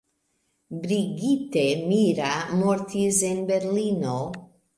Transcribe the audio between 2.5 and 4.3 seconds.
mortis en Berlino.